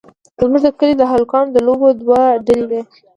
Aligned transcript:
زموږ 0.41 0.61
د 0.65 0.67
کلي 0.79 0.93
د 0.97 1.03
هلکانو 1.11 1.53
د 1.55 1.57
لوبو 1.67 1.87
دوه 2.01 2.21
ډلې 2.47 2.65
وې. 2.69 2.81